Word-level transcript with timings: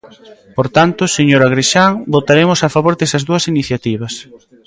Por 0.57 0.67
tanto, 0.77 1.01
señor 1.17 1.41
Agrexán, 1.43 1.91
votaremos 2.15 2.59
a 2.61 2.69
favor 2.75 2.93
desas 2.95 3.25
dúas 3.27 3.47
iniciativas. 3.53 4.13